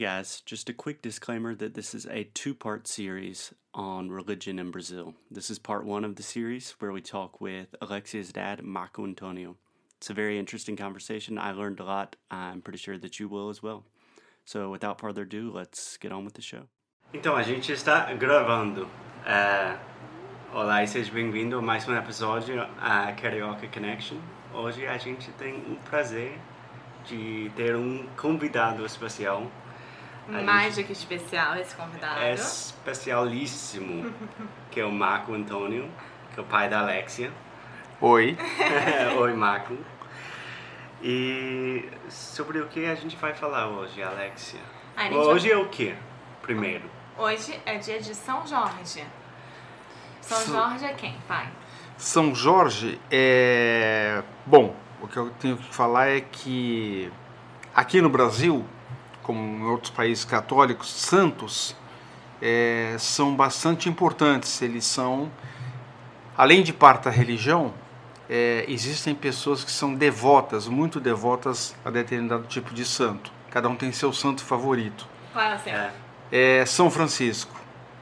[0.00, 4.70] Guys, just a quick disclaimer that this is a two part series on religion in
[4.70, 5.12] Brazil.
[5.30, 9.56] This is part one of the series where we talk with Alexia's dad, Marco Antonio.
[9.98, 11.36] It's a very interesting conversation.
[11.36, 12.16] I learned a lot.
[12.30, 13.84] I'm pretty sure that you will as well.
[14.46, 16.62] So, without further ado, let's get on with the show.
[17.12, 18.88] Então, a gente está gravando.
[20.54, 24.16] Olá e seja bem-vindo a mais um episódio a Carioca Connection.
[24.54, 26.38] Hoje a gente tem o prazer
[27.04, 29.46] de ter um convidado especial.
[30.30, 32.20] Mais do que especial esse convidado.
[32.20, 34.12] É especialíssimo,
[34.70, 35.90] que é o Marco Antônio,
[36.32, 37.32] que é o pai da Alexia.
[38.00, 38.36] Oi.
[39.18, 39.76] Oi, Marco.
[41.02, 44.60] E sobre o que a gente vai falar hoje, Alexia?
[45.12, 45.94] Hoje é o que,
[46.42, 46.84] primeiro?
[47.16, 49.04] Hoje é dia de São Jorge.
[50.20, 51.48] São São- Jorge é quem, pai?
[51.96, 54.22] São Jorge é.
[54.46, 57.10] Bom, o que eu tenho que falar é que
[57.74, 58.64] aqui no Brasil,
[59.30, 61.76] como em outros países católicos, santos
[62.42, 64.60] é, são bastante importantes.
[64.60, 65.30] Eles são,
[66.36, 67.72] além de parte da religião,
[68.28, 73.30] é, existem pessoas que são devotas, muito devotas a determinado tipo de santo.
[73.50, 75.06] Cada um tem seu santo favorito.
[75.32, 76.34] Qual é o?
[76.34, 77.54] É, São Francisco.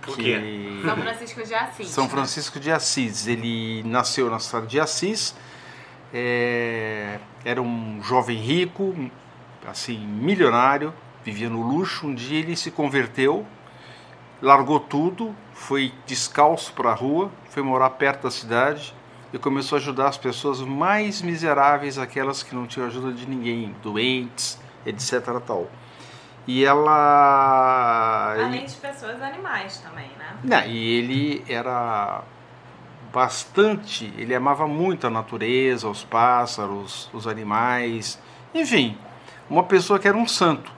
[0.00, 0.80] Por que- quê?
[0.82, 1.88] São Francisco de Assis.
[1.88, 2.08] São?
[2.08, 3.26] Francisco de Assis.
[3.26, 5.34] Ele nasceu na cidade de Assis.
[6.12, 8.94] é, era um jovem rico,
[9.66, 10.92] assim, milionário,
[11.24, 12.06] vivia no luxo.
[12.06, 13.46] Um dia ele se converteu,
[14.40, 18.94] largou tudo, foi descalço para a rua, foi morar perto da cidade
[19.32, 23.74] e começou a ajudar as pessoas mais miseráveis, aquelas que não tinham ajuda de ninguém,
[23.82, 25.40] doentes, etc.
[25.46, 25.70] Tal.
[26.46, 28.34] E ela.
[28.34, 30.36] Além de pessoas, animais também, né?
[30.42, 32.24] Não, e ele era
[33.12, 38.20] bastante, ele amava muito a natureza, os pássaros, os animais,
[38.54, 38.96] enfim,
[39.48, 40.72] uma pessoa que era um santo.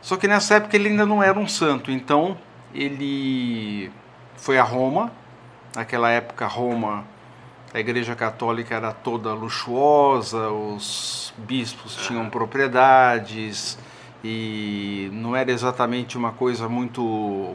[0.00, 2.36] Só que nessa época ele ainda não era um santo, então
[2.74, 3.90] ele
[4.36, 5.12] foi a Roma.
[5.74, 7.04] Naquela época Roma,
[7.72, 13.78] a Igreja Católica era toda luxuosa, os bispos tinham propriedades
[14.24, 17.02] e não era exatamente uma coisa muito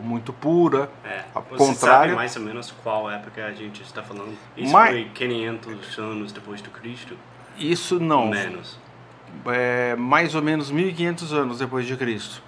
[0.04, 0.90] muito pura.
[1.04, 1.78] É, Ao você contrário-
[2.12, 4.34] sabe mais ou menos qual época a gente está falando?
[4.56, 7.18] Isso Mas- foi 500 anos depois do Cristo?
[7.58, 8.80] Isso não, Menos.
[9.48, 12.42] É mais ou menos 1500 anos depois de Cristo.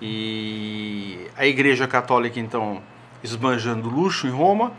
[0.00, 2.82] E a Igreja Católica então
[3.22, 4.72] esbanjando luxo em Roma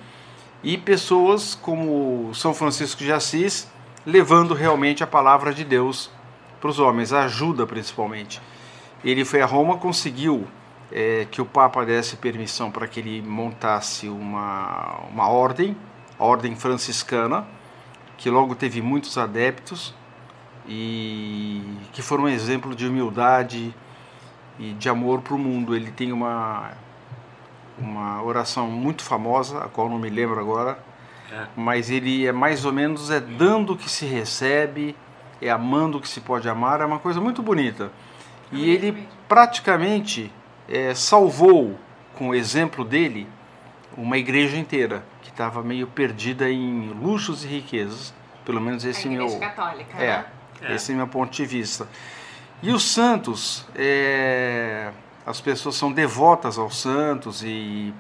[0.64, 3.68] e pessoas como São Francisco de Assis
[4.06, 6.12] levando realmente a palavra de Deus
[6.62, 8.42] para os homens, a ajuda principalmente.
[9.04, 10.48] Ele foi a Roma, conseguiu
[10.92, 15.76] é, que o Papa desse permissão para que ele montasse uma, uma ordem,
[16.20, 17.46] a Ordem Franciscana,
[18.18, 19.94] que logo teve muitos adeptos
[20.68, 21.62] e
[21.94, 23.74] que foram um exemplo de humildade
[24.60, 25.76] e de amor para o mundo.
[25.76, 26.72] Ele tem uma
[27.78, 30.80] uma oração muito famosa, a qual não me lembro agora,
[31.32, 31.46] É.
[31.58, 34.96] mas ele é mais ou menos é dando que se recebe,
[35.42, 37.92] é amando que se pode amar, é uma coisa muito bonita.
[38.52, 40.32] E ele praticamente
[40.70, 41.78] é, salvou,
[42.18, 43.28] com o exemplo dele,
[43.98, 48.14] uma igreja inteira que estava meio perdida em luxos e riquezas.
[48.46, 50.26] Pelo menos esse a é meu Igreja Católica, é, né?
[50.62, 50.76] É.
[50.76, 51.88] esse é meu ponto de vista.
[52.62, 54.92] E os santos, é,
[55.26, 57.94] as pessoas são devotas aos santos e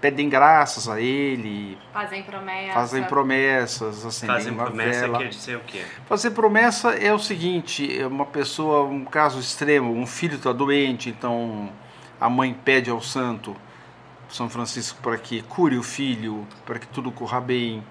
[0.00, 2.72] pedem graças a ele, Fazem promessa.
[2.72, 5.18] fazem promessas, acendem Fazem uma promessa vela.
[5.18, 5.82] quer dizer o quê?
[6.08, 11.10] Fazer promessa é o seguinte, é uma pessoa, um caso extremo, um filho está doente,
[11.10, 11.68] então
[12.20, 13.56] a mãe pede ao santo,
[14.28, 17.82] São Francisco, para que cure o filho, para que tudo corra bem.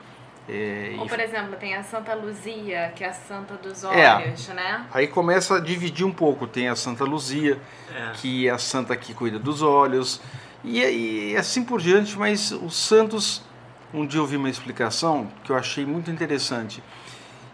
[0.50, 4.16] É, Ou, e por exemplo, tem a Santa Luzia, que é a Santa dos É.
[4.16, 4.86] Olhos, né?
[4.94, 6.48] Aí começa a dividir um pouco.
[6.48, 7.60] Tem a Santa Luzia,
[7.94, 8.12] É.
[8.14, 10.22] que é a santa que cuida dos olhos,
[10.64, 10.80] e,
[11.32, 13.42] e assim por diante, mas os santos,
[13.94, 16.82] um dia eu vi uma explicação que eu achei muito interessante.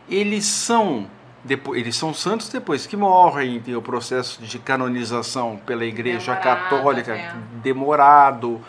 [0.09, 1.07] Eles são
[1.43, 6.69] depois, eles são santos depois que morrem, tem o processo de canonização pela Igreja Demorado,
[6.69, 7.33] Católica é.
[7.61, 8.61] demorado,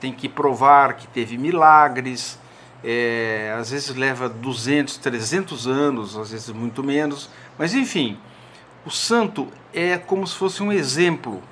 [0.00, 2.38] tem que provar que teve milagres,
[2.84, 8.18] é, às vezes leva 200, 300 anos, às vezes muito menos, mas enfim,
[8.84, 11.42] o santo é como se fosse um exemplo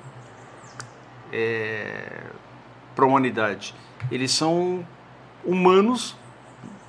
[1.31, 2.23] é,
[2.95, 3.73] para a humanidade.
[4.11, 4.85] Eles são
[5.45, 6.15] humanos,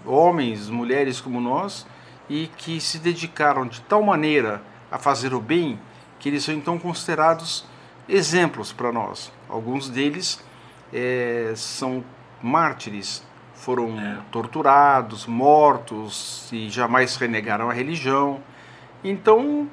[0.04, 1.86] homens, mulheres como nós,
[2.28, 5.78] e que se dedicaram de tal maneira a fazer o bem
[6.18, 7.64] que eles são então considerados
[8.08, 9.32] exemplos para nós.
[9.48, 10.42] Alguns deles
[10.92, 12.04] é, são
[12.42, 13.24] mártires,
[13.62, 14.16] foram É.
[14.32, 18.40] torturados, mortos e jamais renegaram a religião.
[19.04, 19.68] Então,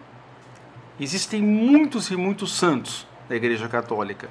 [0.99, 4.29] existem muitos e muitos santos da Igreja Católica.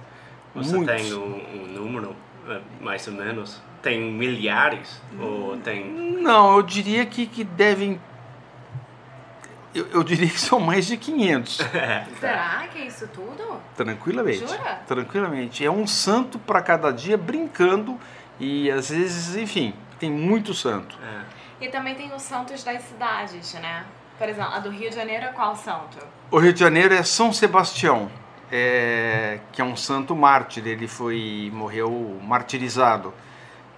[0.55, 0.94] Você muitos.
[1.02, 2.14] tem um, um número,
[2.49, 3.60] eh, mais ou menos?
[3.82, 5.00] Tem milhares?
[5.20, 5.84] Ou tem.
[6.22, 8.00] Não, eu diria que, que devem.
[9.75, 11.56] Eu, eu diria que são mais de 500.
[12.20, 13.61] Será que é isso tudo?
[13.76, 14.46] Tranquilamente.
[14.46, 14.81] Jura?
[14.87, 15.64] Tranquilamente.
[15.64, 17.99] É um santo para cada dia brincando
[18.40, 20.96] e às vezes, enfim, tem muito santo.
[21.02, 21.64] É.
[21.64, 23.85] E também tem os santos das cidades, né?
[24.17, 25.99] Por exemplo, a do Rio de Janeiro é qual santo?
[26.31, 28.11] O Rio de Janeiro é São Sebastião,
[28.50, 30.67] é, que é um santo mártir.
[30.67, 33.12] Ele foi morreu martirizado.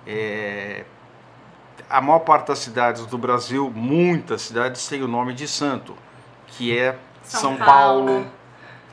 [0.06, 0.84] É,
[1.88, 5.96] a maior parte das cidades do Brasil, muitas cidades têm o nome de santo,
[6.46, 8.26] que é São, São Paulo, Paulo.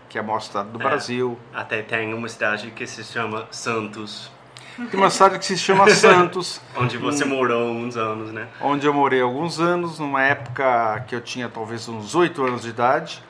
[0.10, 0.84] que é a maior cidade do É.
[0.84, 1.38] Brasil.
[1.54, 4.32] Até tem uma cidade que se chama Santos,
[4.78, 7.30] Tem uma cidade que se chama Santos, onde você Hum.
[7.30, 8.48] morou uns anos, né?
[8.62, 12.70] onde eu morei alguns anos, numa época que eu tinha talvez uns oito anos de
[12.70, 13.24] idade.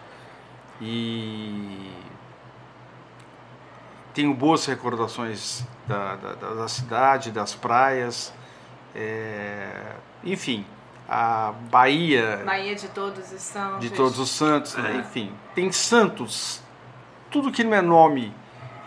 [0.82, 1.90] E
[4.14, 8.34] tenho boas recordações da, da, da- da cidade, das praias.
[8.96, 9.70] É,
[10.24, 10.66] enfim,
[11.08, 13.80] a Bahia Bahia de Todos os Santos.
[13.82, 14.98] de Todos os Santos, É.
[14.98, 16.62] enfim, tem santos.
[17.30, 18.34] Tudo que não é nome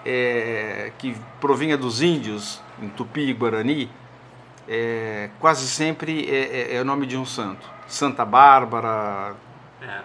[0.05, 3.91] é, que provinha dos índios, em Tupi e Guarani,
[4.69, 7.69] é, quase sempre é, é- é o nome de um santo.
[7.87, 9.35] Santa Bárbara,
[9.83, 10.01] É.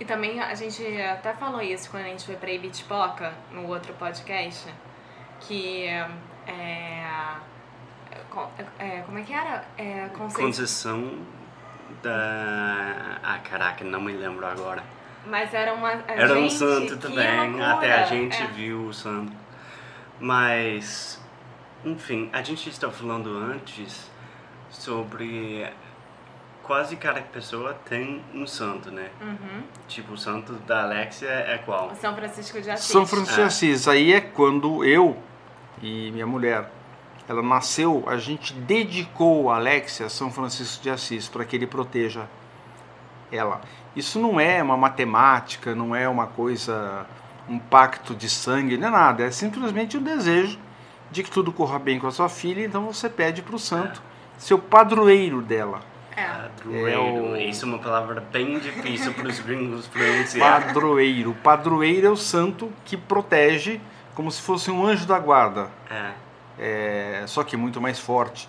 [0.00, 3.92] E também a gente até falou isso quando a gente foi pra Ibitipoca, no outro
[3.94, 4.66] podcast,
[5.40, 6.08] que é,
[8.30, 9.64] co- é, como é que era?
[9.78, 10.46] É, Conceição.
[10.46, 11.18] Conceição
[12.02, 13.18] da.
[13.22, 14.82] Ah, caraca, não me lembro agora.
[15.26, 15.88] Mas era uma.
[15.90, 17.72] a Era um gente, santo que também, loucura.
[17.74, 18.46] até a gente É.
[18.48, 19.32] viu o santo.
[20.20, 21.20] Mas,
[21.84, 24.10] enfim, a gente está falando antes
[24.70, 25.66] sobre
[26.62, 29.10] quase cada pessoa tem um santo, né?
[29.20, 29.62] Uhum.
[29.88, 31.88] Tipo, o santo da Alexia é qual?
[31.90, 32.86] O São Francisco de Assis.
[32.90, 33.46] São Francisco de Ah.
[33.46, 33.88] Assis.
[33.88, 35.16] Aí é quando eu
[35.82, 36.70] e minha mulher,
[37.28, 41.66] ela nasceu, a gente dedicou a Alexia a São Francisco de Assis para que ele
[41.66, 42.28] proteja
[43.32, 43.60] ela.
[43.96, 47.06] Isso não é uma matemática, não é uma coisa,
[47.48, 49.24] um pacto de sangue, não é nada.
[49.24, 50.58] É simplesmente o desejo
[51.10, 54.00] de que tudo corra bem com a sua filha, então você pede para o santo
[54.38, 55.80] ser o padroeiro dela.
[56.16, 56.24] É.
[56.26, 56.88] Padroeiro.
[56.90, 60.62] É o- Isso é uma palavra bem difícil para os gringos pronunciar.
[60.66, 61.30] Padroeiro.
[61.30, 63.80] O padroeiro é o santo que protege
[64.14, 65.68] como se fosse um anjo da guarda.
[65.90, 66.10] É.
[66.58, 68.48] É, só que muito mais forte.